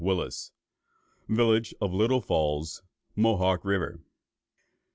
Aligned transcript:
VILLAGE 1.29 1.75
OF 1.79 1.93
LITTLE 1.93 2.21
FALLS, 2.21 2.81
MOHAWK 3.15 3.63
RIVER. 3.63 4.01